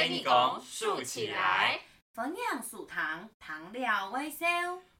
[0.00, 1.78] 非你公竖起来，
[2.14, 4.46] 分量数糖，糖料微笑。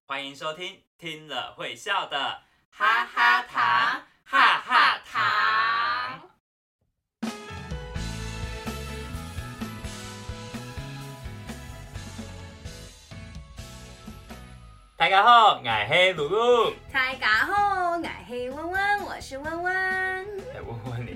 [0.05, 6.31] 欢迎收听听了会笑的哈哈糖，哈哈糖。
[14.99, 16.75] 大家好，我是露露。
[16.93, 20.10] 大家好，我是温温，我是温温。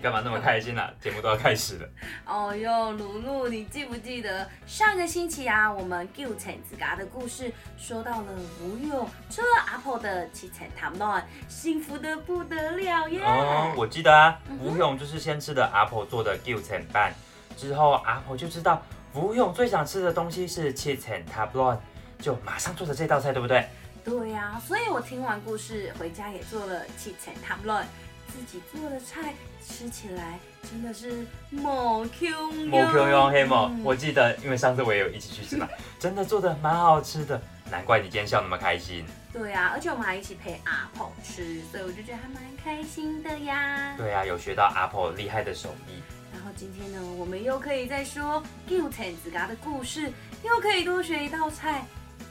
[0.05, 0.93] 干嘛那么开心啊？
[1.01, 1.89] 节目都要开始了。
[2.27, 8.27] 哦哟，露露，你记不记得上个星期啊，我们九层子嘎的故事说到了
[8.61, 13.23] 吴勇吃了阿婆的七层糖卵，幸福的不得了耶。
[13.25, 17.11] 哦，我记得啊，吴勇就是先吃的阿婆做的九层蛋，
[17.57, 18.83] 之后阿婆就知道
[19.15, 21.81] 吴勇最想吃的东西是七层糖卵。
[22.19, 23.67] 就马上做的这道菜，对不对？
[24.05, 27.87] 对呀，所以我听完故事回家也做了七层糖卵，
[28.29, 29.33] 自己做的菜
[29.67, 33.71] 吃起来真的是某 Q 某 Q 用黑某。
[33.83, 39.05] 我记得，因为上次我也有一起去吃嘛， 真的做的蛮好吃的，难怪你今天笑那么开心。
[39.33, 43.95] 对啊，而且我们还一起陪阿婆吃，所以我就觉得还蛮开心的呀。
[43.97, 46.01] 对啊，有学到阿婆厉害的手艺。
[46.33, 51.85] 然后今天呢，我们又可以再说九层子家的故事，又可以多学一道菜。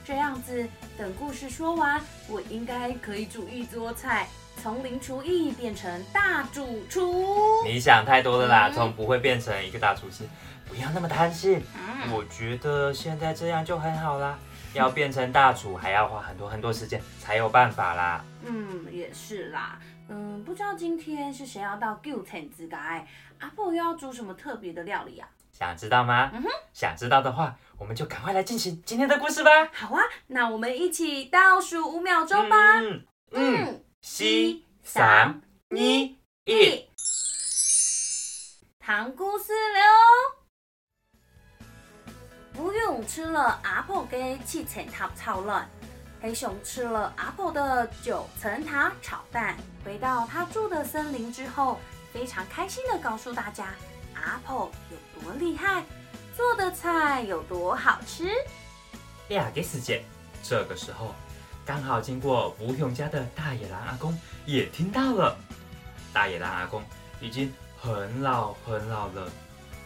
[0.06, 4.28] 这样子，等故事说完，我应该可以煮一桌菜，
[4.62, 7.64] 从零厨艺变成大主厨。
[7.66, 10.24] 你想太多了啦，从不会变成一个大厨师，
[10.68, 11.62] 不要那么贪心。
[12.12, 14.38] 我觉得现在这样就很好啦。
[14.74, 18.26] 要变成大厨，还要花很多很多时间才有办法啦。
[18.44, 19.80] 嗯，也是啦。
[20.10, 23.06] 嗯，不知道今天是谁要到九层之家？
[23.40, 25.30] 阿婆又要煮什么特别的料理啊？
[25.58, 26.32] 想知道吗？
[26.34, 29.52] 嗯哼，想知道的话，我们就赶快来进行今天的故事吧。
[29.72, 32.80] 好啊，那我们一起倒数五秒钟吧。
[32.80, 36.18] 嗯嗯，七、三、二、一。
[38.80, 40.44] 糖故事了。
[42.58, 45.70] 吴勇吃了阿婆给七层塔炒卵，
[46.20, 49.56] 黑熊吃了阿婆的九层塔炒蛋。
[49.86, 51.80] 回到他住的森林之后，
[52.12, 53.74] 非常开心的告诉大家。
[54.24, 55.84] 阿婆有多厉害，
[56.36, 58.30] 做的菜有多好吃。
[59.30, 60.04] 两个时间，
[60.42, 61.14] 这个时候
[61.66, 65.38] 刚好经过吴勇家的大野狼阿公也听到了。
[66.14, 66.84] 大野狼阿公
[67.20, 69.32] 已经很老很老了，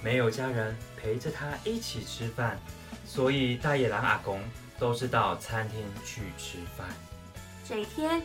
[0.02, 2.60] 没有家人陪着他一起吃饭，
[3.06, 4.42] 所以大野狼阿公
[4.78, 6.88] 都是到餐厅去吃饭。
[7.64, 8.22] 这一天，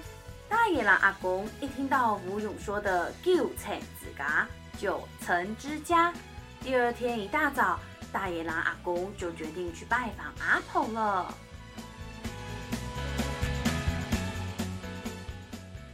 [0.48, 4.48] 大野狼阿公一听到吴勇说的九层子嘎。
[4.82, 6.12] 九层之家。
[6.60, 7.78] 第二天一大早，
[8.10, 11.32] 大野狼阿公就决定去拜访阿婆了。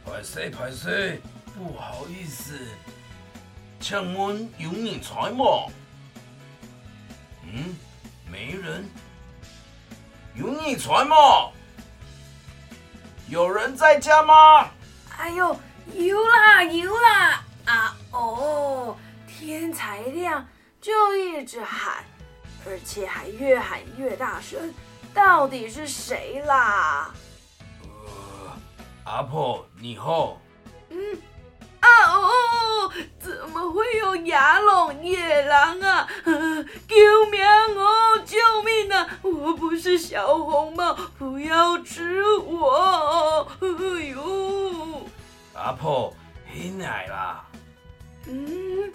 [0.03, 1.21] 排谁排谁，
[1.55, 2.57] 不好意思，
[3.79, 5.71] 请问有人在吗？
[7.43, 7.75] 嗯，
[8.27, 8.89] 没人。
[10.33, 11.51] 有人在吗？
[13.27, 14.67] 有人在家吗？
[15.15, 15.55] 哎呦，
[15.93, 17.43] 有啦有啦。
[17.65, 18.95] 啊哦！
[19.27, 20.45] 天才亮
[20.81, 22.03] 就一直喊，
[22.65, 24.73] 而且还越喊越大声。
[25.13, 27.11] 到底是谁啦？
[27.83, 28.57] 呃，
[29.05, 30.39] 阿婆你好。
[30.89, 30.97] 嗯
[31.79, 32.91] 啊哦！
[33.19, 36.07] 怎么会有牙龙野狼啊？
[36.25, 37.41] 救命
[37.77, 38.19] 哦！
[38.25, 39.07] 救命啊！
[39.21, 43.47] 我不是小红帽，不要吃我！
[43.61, 45.01] 哎呦！
[45.53, 46.13] 阿婆，
[46.51, 47.45] 你来啦！
[48.31, 48.93] 嗯，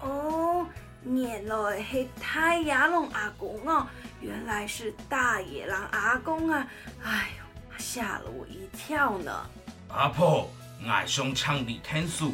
[0.00, 0.66] 哦，
[1.04, 3.86] 原来是太阳龙阿公哦，
[4.22, 6.66] 原来是大野狼阿公啊！
[7.02, 7.44] 哎呦，
[7.76, 9.30] 吓了我一跳呢。
[9.88, 10.48] 阿婆，
[10.88, 12.32] 爱上唱的天数，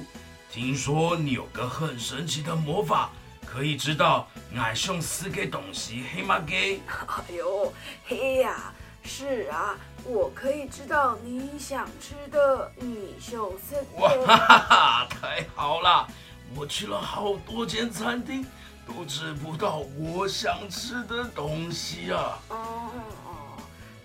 [0.48, 3.10] 听说你有个很神奇的魔法，
[3.44, 6.38] 可以知道爱上四个东西，黑吗？
[6.38, 6.80] 给？
[6.86, 7.72] 哎呦，
[8.06, 8.72] 嘿呀！
[9.02, 9.74] 是啊，
[10.04, 13.82] 我可以知道你想吃的你秀色。
[13.96, 15.08] 哇哈哈哈！
[15.08, 16.06] 太好了，
[16.54, 18.44] 我去了好多间餐厅，
[18.86, 22.38] 都吃不到我想吃的东西啊。
[22.48, 22.90] 哦
[23.24, 23.62] 哦，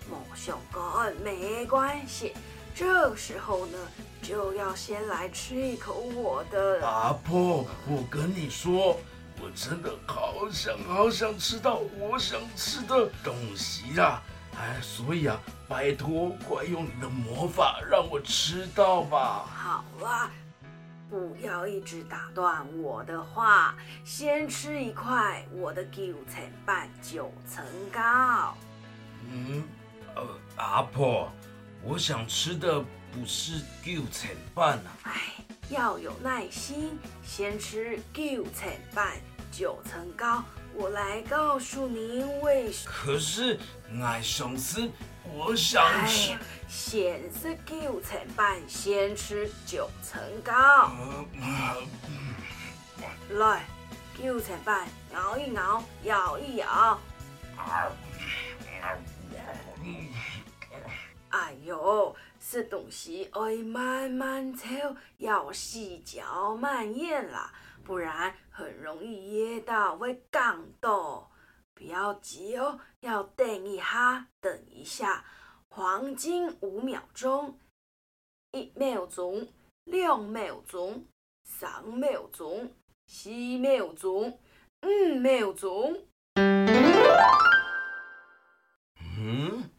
[0.08, 2.34] 莫想哥没关系，
[2.74, 3.78] 这时候呢，
[4.22, 6.86] 就要先来吃一口我的。
[6.86, 8.98] 阿婆，我跟你说，
[9.40, 14.22] 我真的好想好想吃到我想吃的东西啊。
[14.58, 15.38] 哎，所以啊，
[15.68, 19.44] 拜托，快用你的魔法让我吃到吧。
[19.54, 20.30] 好啊，
[21.08, 28.56] 不要一直打断我的话，先吃一块我的九层半九层糕。
[29.30, 29.62] 嗯，
[30.16, 30.26] 呃，
[30.56, 31.30] 阿婆，
[31.82, 32.80] 我想吃的
[33.12, 34.98] 不是九层半啊。
[35.04, 35.12] 哎，
[35.68, 39.12] 要有耐心，先吃九层半
[39.52, 40.42] 九层糕，
[40.74, 43.58] 我来告诉您为什可是
[44.00, 44.90] 俺上次
[45.34, 46.36] 我想吃，
[46.68, 50.90] 先吃九层半，先吃九层糕。
[53.30, 53.64] 来，
[54.16, 56.66] 九层半，咬一咬，咬一咬。
[57.56, 57.92] 啊
[59.84, 60.08] 嗯
[61.30, 67.52] 哎呦，吃东西要慢慢抽，要细嚼慢咽啦，
[67.84, 71.30] 不然很容易噎到，会感到。
[71.76, 75.26] 不要急哦，要等一下，等一下，
[75.68, 77.58] 黄金五秒钟，
[78.52, 79.46] 一秒钟，
[79.84, 81.04] 两秒钟，
[81.44, 82.72] 三秒钟，
[83.06, 83.28] 四
[83.58, 84.38] 秒钟，
[84.80, 86.02] 五秒钟。
[89.18, 89.70] 嗯，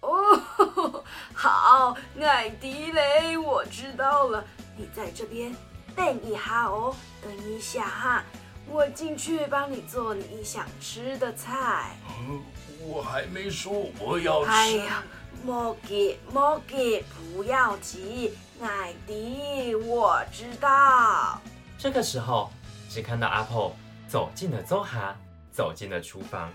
[0.00, 1.02] 哦，
[1.34, 4.44] 好，艾迪雷，我知道了，
[4.76, 5.52] 你在这边
[5.96, 8.24] 等一下哦，等一下哈，
[8.70, 11.96] 我进去帮你做你想吃的菜。
[12.20, 12.40] 嗯
[12.80, 14.50] 我还没说我要吃。
[14.50, 15.02] 哎呀，
[15.44, 17.02] 莫急莫急，
[17.34, 21.40] 不要急，艾迪，我知道。
[21.76, 22.50] 这个时候，
[22.88, 23.74] 只看到阿婆
[24.08, 25.16] 走进了周哈，
[25.50, 26.50] 走进了厨房。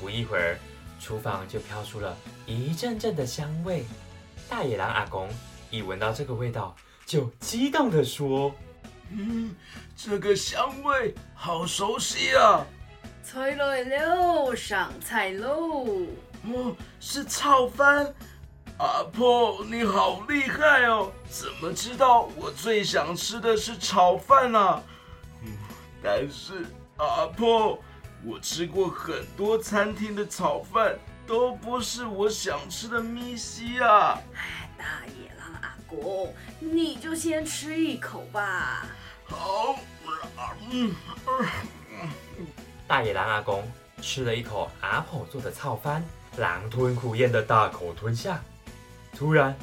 [0.00, 0.58] 不一会儿，
[0.98, 2.16] 厨房就飘出了
[2.46, 3.84] 一阵阵的香味。
[4.48, 5.28] 大野狼阿公
[5.70, 6.74] 一闻到这个味道，
[7.06, 8.52] 就激动地说
[9.14, 9.54] 嗯，
[9.96, 12.64] 这个香味好熟悉啊！
[13.22, 16.06] 菜来了，上菜喽！
[16.44, 18.12] 哦，是炒饭。
[18.78, 21.12] 阿婆，你好厉害哦！
[21.28, 24.82] 怎么知道我最想吃的是炒饭啊？
[25.42, 25.52] 嗯，
[26.02, 26.64] 但是
[26.96, 27.78] 阿婆，
[28.24, 34.18] 我吃过很多餐厅的炒饭，都不是我想吃的米西啊。
[34.34, 38.86] 哎，大野狼阿公，你就先吃一口吧。
[42.86, 43.64] ，：“大野狼阿公
[44.00, 46.04] 吃了一口阿婆做的炒饭，
[46.36, 48.40] 狼吞虎咽的大口吞下。
[49.16, 49.56] 突然，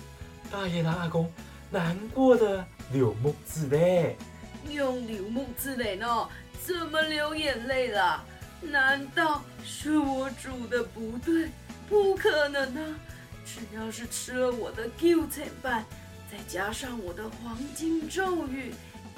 [0.52, 1.32] 大野狼阿公
[1.70, 4.18] 难过的流目子泪。
[4.70, 6.30] 用流木之类呢？
[6.64, 8.24] 怎么流眼泪了？
[8.62, 11.50] 难道是我煮的不对？
[11.88, 12.96] 不可能啊！
[13.46, 15.84] 只要是吃了我的九层半，
[16.32, 18.74] 再加上我的黄金咒语，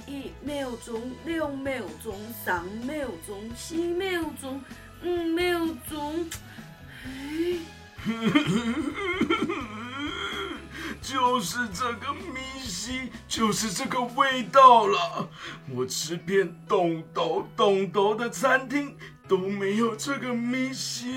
[0.08, 4.62] 一秒钟、兩秒钟、三秒钟、四秒钟、
[5.04, 5.60] 五秒
[5.90, 6.26] 鐘，
[7.06, 7.60] 哎，
[11.02, 15.30] 就是这个米西，就是这个味道了。
[15.70, 18.96] 我吃遍东斗东斗的餐厅
[19.28, 21.14] 都没有这个米西，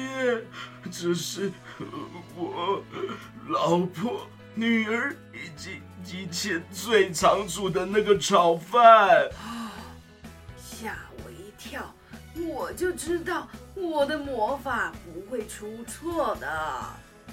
[0.91, 1.53] 这是
[2.37, 2.83] 我
[3.49, 9.29] 老婆、女儿以及以前最常煮的那个炒饭。
[10.57, 11.93] 吓我一跳！
[12.37, 16.49] 我就知道我的魔法不会出错的。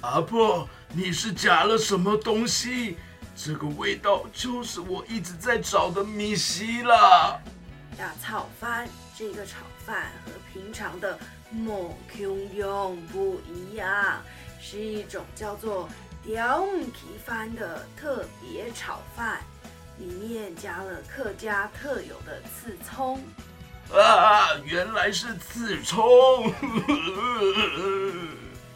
[0.02, 2.98] 阿婆，你是加了什么东西？
[3.36, 7.40] 这个味道就是我一直在找的米西啦。
[7.98, 11.18] 大炒饭，这个炒饭和平常的
[11.52, 14.22] 某 Q 用不一样，
[14.60, 15.88] 是一种叫做
[16.24, 19.42] 雕皮饭的特别炒饭，
[19.98, 23.24] 里面加了客家特有的刺葱。
[23.92, 26.00] 啊，原来是刺葱。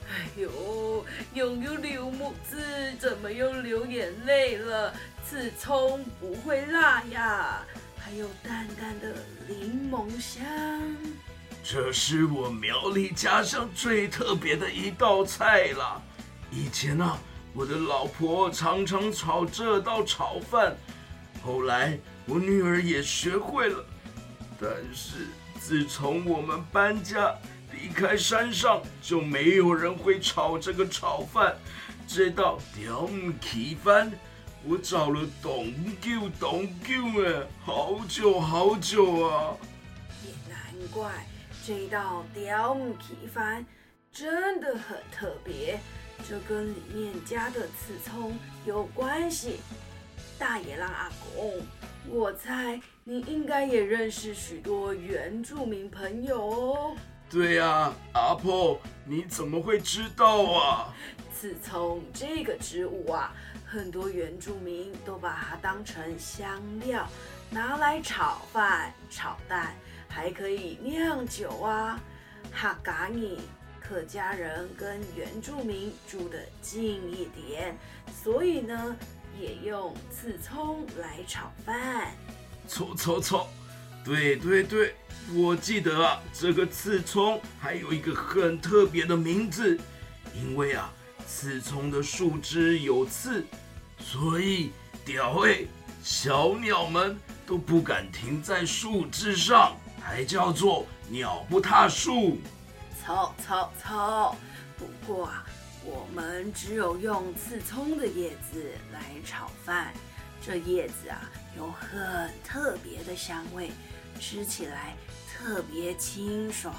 [0.08, 2.58] 哎呦，又又流木子，
[3.00, 4.94] 怎么又流眼泪了？
[5.28, 7.64] 刺葱不会辣呀，
[7.98, 9.14] 还有淡淡的
[9.48, 10.44] 柠檬香。
[11.64, 16.02] 这是我苗栗家乡最特别的一道菜啦。
[16.52, 17.18] 以前啊，
[17.56, 20.76] 我的老婆常常炒这道炒饭，
[21.42, 23.82] 后来我女儿也学会了。
[24.60, 27.34] 但是自从我们搬家
[27.72, 31.56] 离开山上，就没有人会炒这个炒饭。
[32.06, 33.10] 这道雕
[33.40, 34.12] 皮饭，
[34.66, 36.94] 我找了董久董久
[37.24, 39.56] 哎，好久好久啊。
[40.26, 41.10] 也难怪
[41.66, 43.66] 这道雕皮饭
[44.12, 45.80] 真的很特别，
[46.28, 49.60] 这跟里面加的刺葱有关系。
[50.38, 51.62] 大野狼阿公，
[52.10, 56.96] 我猜你应该也认识许多原住民朋友哦。
[57.30, 60.94] 对呀、阿婆，你怎么会知道啊？
[61.34, 63.34] 刺葱这个植物啊，
[63.66, 67.08] 很多原住民都把它当成香料，
[67.50, 69.76] 拿来炒饭、炒蛋，
[70.08, 72.00] 还可以酿酒啊。
[72.52, 73.42] 哈嘎尼
[73.88, 77.78] 客家人跟原住民住得近一点，
[78.24, 78.96] 所以呢，
[79.40, 82.12] 也用刺葱来炒饭。
[82.68, 83.48] 错错错，
[84.04, 84.96] 对对对，
[85.36, 89.80] 我记得啊，这个刺葱还有一个很特别的名字，
[90.34, 90.92] 因为啊，
[91.28, 93.46] 刺葱的树枝有刺，
[94.00, 94.72] 所以
[95.06, 95.68] 鸟类、
[96.04, 97.16] 小鸟们
[97.46, 102.40] 都不敢停在树枝上，还叫做鸟不踏树。
[103.06, 104.36] 错错错！
[104.80, 105.46] 不过啊，
[105.84, 109.94] 我们只有用刺葱的叶子来炒饭，
[110.42, 113.70] 这叶子啊有很特别的香味，
[114.20, 114.96] 吃起来
[115.32, 116.74] 特别清爽。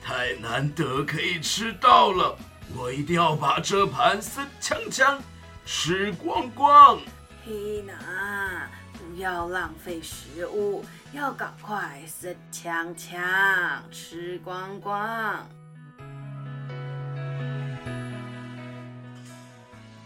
[0.00, 2.38] 太难得可以吃到了，
[2.76, 5.18] 我一定要把这盘生锵锵
[5.66, 7.00] 吃光光。
[7.44, 8.77] 嘿娜，不
[9.18, 15.48] 要浪费食物，要赶快死锵锵吃光光。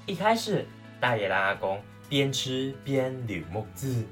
[0.06, 0.66] 一开始，
[0.98, 4.06] 大野狼阿公边吃边捋木字，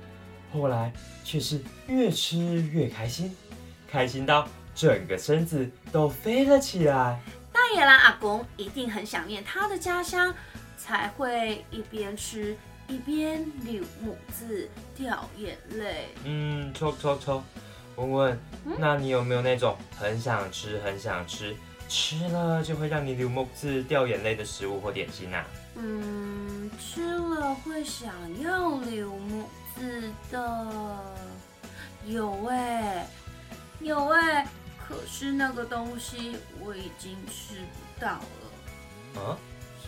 [0.52, 0.92] 后来
[1.24, 2.36] 却是越吃
[2.70, 3.34] 越开心，
[3.88, 7.18] 开心到整个身子都飞了起来。
[7.50, 10.34] 大野狼阿公一定很想念他的家乡，
[10.76, 12.54] 才会一边吃
[12.90, 16.08] 一边流母字掉眼泪。
[16.24, 17.40] 嗯，抽抽抽，
[17.94, 18.40] 文文，
[18.78, 21.54] 那你有没有那种很想吃、很想吃，
[21.88, 25.46] 吃了就会让你流木字掉眼泪的食物或点心啊？
[25.76, 31.14] 嗯，吃了会想要流母字的，
[32.06, 33.06] 有哎、
[33.78, 34.44] 有哎、
[34.76, 39.22] 可是那个东西我已经吃不到了。
[39.22, 39.38] 啊，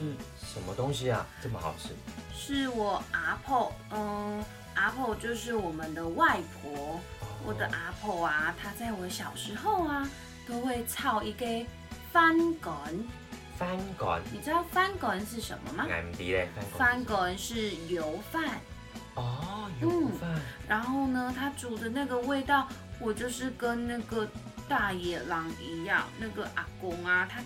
[0.02, 1.24] 是什么东西啊？
[1.42, 1.90] 这么好吃？
[2.34, 4.44] 是我阿婆，嗯，
[4.74, 7.00] 阿婆就是我们的外婆。
[7.44, 10.08] 我的阿婆啊，她在我小时候啊，
[10.46, 11.46] 都会炒一个
[12.12, 12.72] 翻滚。
[13.58, 15.86] 翻滚，你知道翻滚是什么吗？
[15.86, 16.04] 翻
[16.78, 17.36] 翻滚。
[17.38, 18.60] 是油饭，
[19.14, 20.40] 哦，油饭。
[20.68, 22.68] 然后呢，它煮的那个味道，
[22.98, 24.26] 我就是跟那个
[24.68, 27.40] 大野狼一样，那个阿公啊，他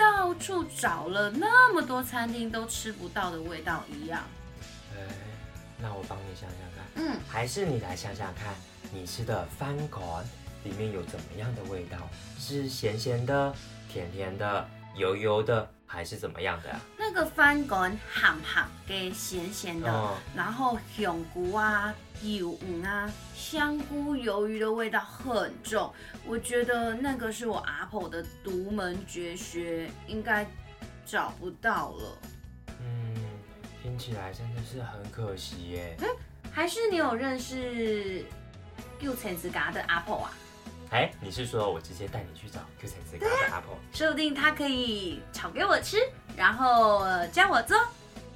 [0.00, 4.24] 到处找了那么多餐厅都吃不到的味道一样。
[4.96, 5.02] 哎，
[5.78, 8.54] 那我帮你想想看，嗯，还是你来想想看，
[8.90, 10.02] 你吃的翻滚
[10.64, 11.98] 里面有怎么样的味道？
[12.38, 13.54] 是咸咸的、
[13.92, 14.66] 甜甜的、
[14.96, 16.80] 油油的，还是怎么样的啊？
[17.12, 25.92] 那个翻滚咸咸的咸咸的，哦然后香菇啊、油鱼啊、香菇、鱿鱼的味道很重，
[26.24, 30.46] 我觉得那个是我阿婆的独门绝学，应该
[31.04, 32.18] 找不到了。
[32.80, 33.16] 嗯，
[33.82, 35.96] 听起来真的是很可惜耶。
[36.52, 38.24] 还是你有认识
[39.00, 40.32] 六层子嘎的阿婆啊？
[40.90, 43.78] 哎，你是说我直接带你去找 Q 层子嘎的阿婆？
[43.92, 45.98] 说不定他可以炒给我吃，
[46.36, 47.78] 然后呃教我做。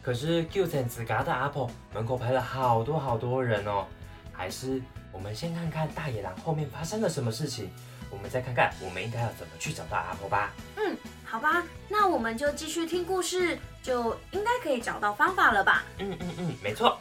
[0.00, 3.86] 可是 Q 层子嘎的阿婆门口排了好多好多人哦，
[4.32, 4.80] 还是
[5.10, 7.68] 我们先看看大野狼后面发生了什么事情，
[8.08, 10.52] 我们再看看我们应该要怎么去找到阿婆吧。
[10.76, 15.82] 嗯好吧，那我们就继续听故事，就应该可以找到方法了吧？
[15.98, 16.96] 嗯嗯嗯，没错。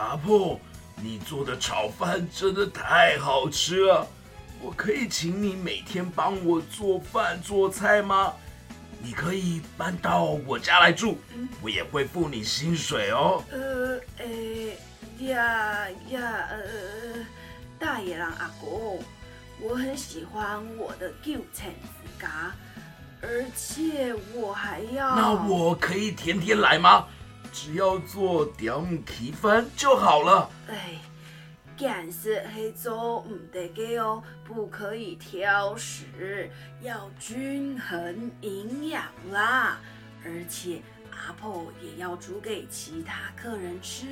[0.00, 0.58] 阿婆，
[0.96, 4.06] 你做的炒饭真的太好吃了，
[4.62, 8.32] 我可以请你每天帮我做饭做菜吗？
[9.02, 11.18] 你可以搬到我家来住，
[11.62, 13.44] 我也会付你薪水哦。
[13.50, 14.78] 呃，诶，
[15.20, 17.26] 呀呀，呃，
[17.78, 19.02] 大野狼阿公，
[19.60, 22.54] 我很喜欢我的九层子嘎，
[23.20, 25.14] 而且我还要……
[25.14, 27.06] 那我可以天天来吗？
[27.52, 30.50] 只要做点皮饭就好了。
[30.68, 30.98] 哎，
[31.78, 39.78] 干是黑做唔得嘅哦，不可以挑食，要均衡营养啦。
[40.24, 44.06] 而且阿婆也要煮给其他客人吃，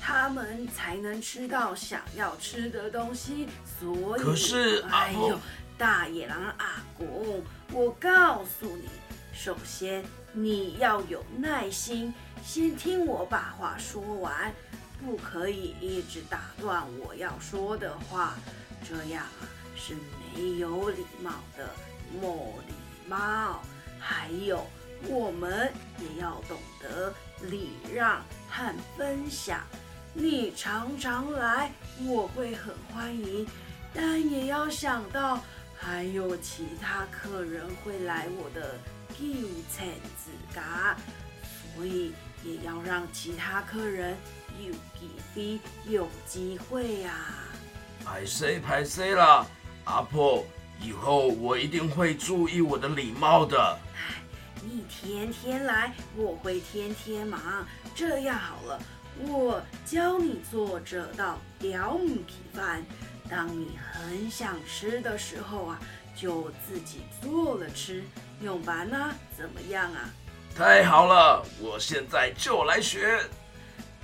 [0.00, 3.46] 他们才能吃到想要吃的东西。
[3.78, 5.38] 所以，可是阿婆哎呦，
[5.76, 7.42] 大野狼阿公，
[7.72, 8.88] 我告诉你，
[9.32, 14.52] 首先你要有耐心，先听我把话说完。
[15.02, 18.34] 不可以一直打断我要说的话，
[18.86, 19.94] 这样啊是
[20.34, 21.70] 没有礼貌的，
[22.20, 22.74] 没礼
[23.08, 23.62] 貌。
[23.98, 24.66] 还有，
[25.08, 27.14] 我们也要懂得
[27.48, 29.60] 礼让和分享。
[30.12, 31.72] 你常常来，
[32.04, 33.46] 我会很欢迎，
[33.94, 35.40] 但也要想到
[35.78, 38.74] 还有其他客人会来我的
[39.18, 39.24] 旧
[39.74, 39.86] 城
[40.16, 40.96] 子嘎，
[41.74, 42.12] 所以
[42.44, 44.16] 也要让其他客人
[44.58, 47.14] 有机会有机会呀、
[48.04, 49.46] 拍谁排谁啦，
[49.84, 50.44] 阿婆，
[50.80, 53.78] 以后我一定会注意我的礼貌的。
[54.62, 57.66] 你天天来，我会天天忙。
[57.94, 58.80] 这样好了，
[59.18, 62.84] 我教你做这道雕母皮饭。
[63.28, 65.80] 当你很想吃的时候啊，
[66.16, 68.04] 就自己做了吃，
[68.40, 69.12] 用完呢？
[69.36, 70.10] 怎么样啊？
[70.56, 73.20] 太好了，我现在就来学。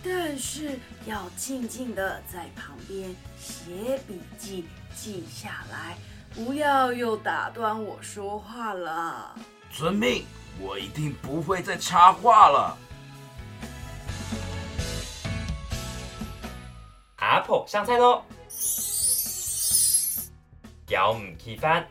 [0.04, 5.96] 但是要静静的在旁边写笔记，记下来，
[6.34, 9.34] 不要又打断我说话了。
[9.72, 10.24] 遵命，
[10.60, 12.78] 我一定不会再插话了。
[17.16, 18.22] 阿婆上菜喽！
[20.88, 21.84] 要唔起饭。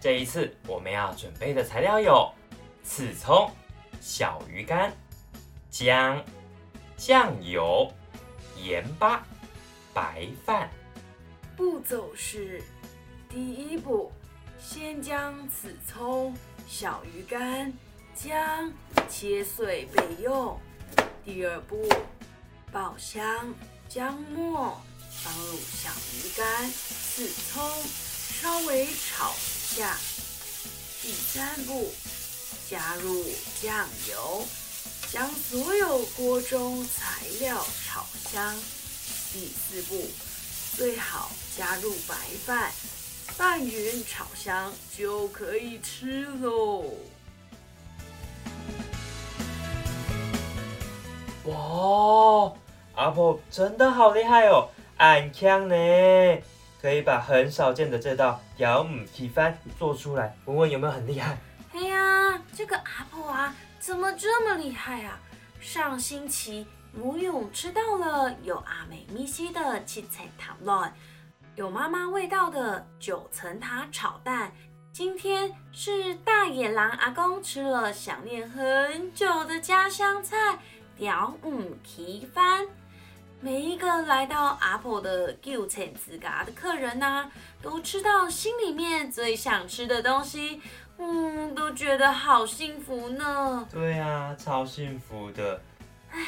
[0.00, 2.32] 这一次我们要准备的材料有：
[2.84, 3.50] 刺葱、
[4.00, 4.92] 小鱼干、
[5.70, 6.24] 姜、
[6.96, 7.92] 酱油、
[8.56, 9.26] 盐巴、
[9.92, 10.70] 白饭。
[11.56, 12.62] 步骤是：
[13.28, 14.12] 第一步，
[14.60, 16.32] 先将刺葱、
[16.68, 17.72] 小鱼干、
[18.14, 18.72] 姜
[19.08, 20.56] 切碎备用；
[21.24, 21.88] 第二步，
[22.70, 23.52] 爆香
[23.88, 24.80] 姜末。
[25.20, 29.32] 放入小鱼干、刺葱，稍微炒
[29.74, 29.96] 下。
[31.00, 31.92] 第三步，
[32.68, 33.24] 加入
[33.62, 34.44] 酱油，
[35.10, 38.54] 将所有锅中材料炒香。
[39.32, 40.06] 第四步，
[40.76, 42.72] 最好加入白饭，
[43.36, 46.84] 拌匀炒香就可以吃喽。
[51.44, 52.52] 哇，
[52.94, 54.68] 阿婆真的好厉害哦！
[54.98, 55.74] 暗枪呢，
[56.80, 60.36] 可以把很少见的这道雕母鸡饭做出来。
[60.44, 61.38] 文文有没有很厉害？
[61.74, 65.18] 哎呀，这个阿婆啊，怎么这么厉害啊？
[65.60, 70.94] 上星期母勇吃到了有阿美咪西的七彩糖卵，
[71.56, 74.52] 有妈妈味道的九层塔炒蛋。
[74.92, 80.58] 今天是大野狼阿公吃了想念很久的家乡菜
[80.96, 82.66] 雕母鸡饭。
[83.40, 87.30] 每一个来到阿婆的旧城自家的客人呐，
[87.62, 90.60] 都吃到心里面最想吃的东西，
[90.98, 93.66] 嗯，都觉得好幸福呢。
[93.72, 95.60] 对啊，超幸福的。
[96.10, 96.20] 唉，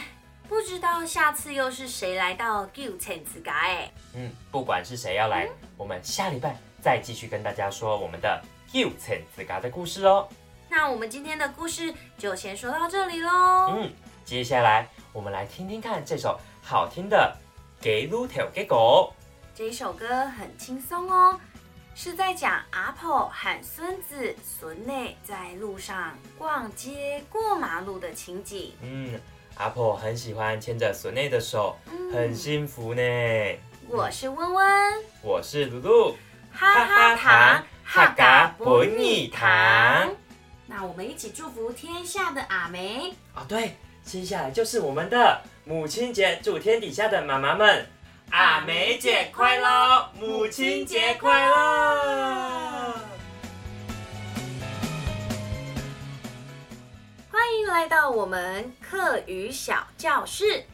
[0.48, 3.90] 不知道下次又是谁来到旧城自家哎。
[4.14, 8.40] 嗯，不管是谁要来，我们下礼拜再继续跟大家说我们的
[8.72, 10.28] 旧城自家的故事哦。
[10.68, 13.74] 那我们今天的故事就先说到这里喽。
[13.76, 13.92] 嗯，
[14.24, 16.38] 接下来我们来听听看这首。
[16.62, 17.36] 好听的
[17.82, 19.12] 《给路条给狗》
[19.54, 21.38] 这首歌很轻松哦，
[21.94, 28.72] 是在讲阿婆喊孙子孙内在路上逛街过马路的情景。
[28.82, 29.20] 嗯，
[29.56, 31.76] 阿婆很喜欢牵着孙内的手，
[32.12, 33.02] 很幸福呢。
[33.88, 36.16] 我是温温，我是露露，
[36.52, 40.14] 哈哈糖哈嘎本你糖。
[40.66, 43.44] 那我们一起祝福天下的阿梅啊！
[43.48, 45.40] 对，接下来就是我们的。
[45.64, 47.86] 母亲节，祝天底下的妈妈们
[48.30, 52.94] 阿梅姐快乐，母亲节快乐！
[57.30, 60.64] 欢迎来到我们课语小教室，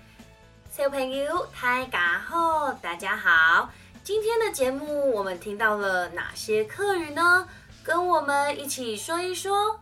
[0.73, 3.71] 小朋友大家好，大家好。
[4.03, 7.47] 今天的节目我们听到了哪些课语呢？
[7.85, 9.81] 跟我们一起说一说。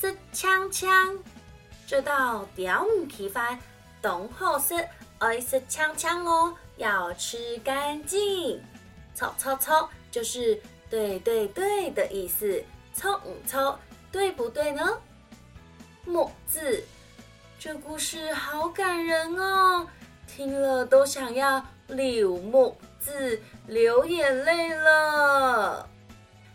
[0.00, 1.18] 是枪枪，
[1.88, 3.58] 这道雕母皮饭。
[4.02, 4.74] 懂好食，
[5.18, 8.62] 爱食枪枪哦，要吃干净。
[9.14, 12.62] 错错错，就是对对对的意思。
[12.92, 13.78] 错唔错，
[14.12, 14.98] 对不对呢？
[16.04, 16.84] 木字，
[17.58, 19.88] 这故事好感人哦，
[20.26, 25.88] 听了都想要流木字流眼泪了。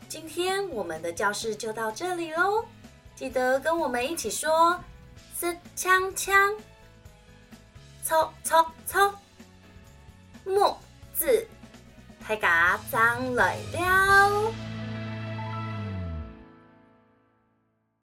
[0.08, 2.64] 今天我们的教室就到这里喽，
[3.16, 4.80] 记得跟我们一起说
[5.44, 6.56] 是枪枪。
[8.02, 9.14] 错错错，
[10.46, 10.78] 木
[11.14, 11.46] 字，
[12.26, 14.54] 大家张来了，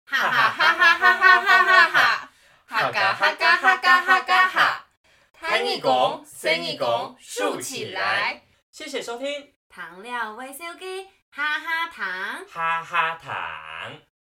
[0.05, 2.29] 哈哈哈哈哈哈哈哈哈，
[2.67, 4.85] 哈嘎哈嘎哈嘎哈嘎哈，
[5.33, 8.43] 弹一弓，伸一弓，竖起来。
[8.71, 13.35] 谢谢收听，糖料微笑给哈哈糖，哈哈糖。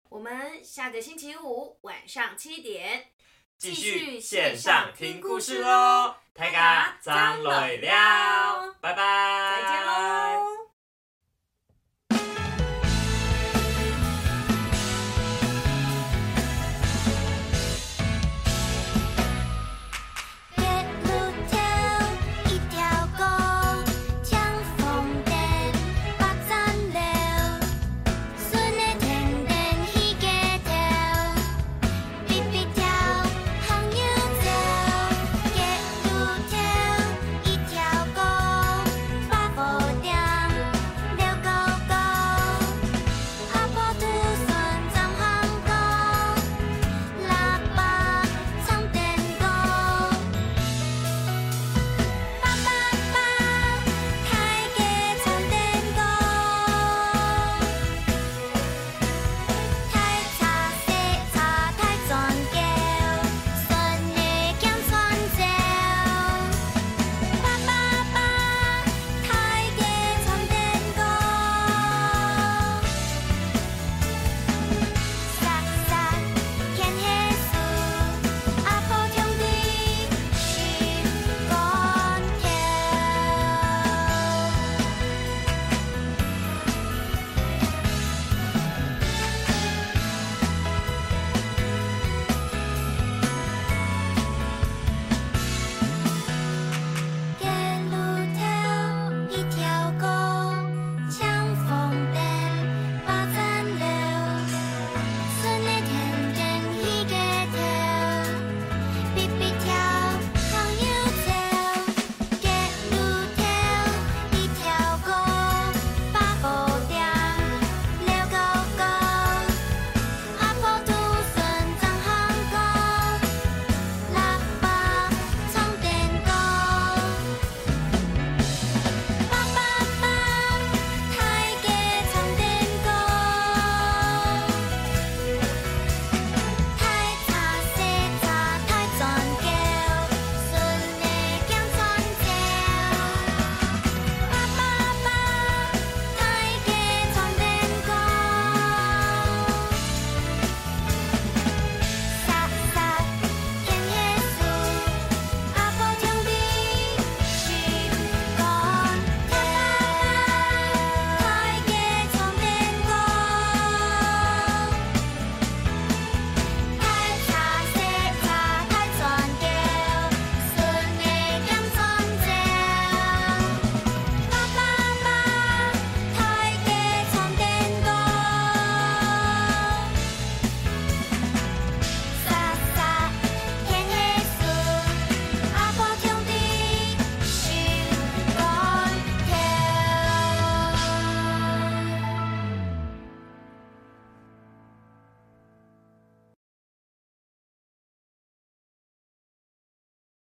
[0.08, 3.08] 我们下个星期五晚上七点。
[3.58, 10.57] 继续线上听故事喽，大家张磊了，拜拜，再见喽。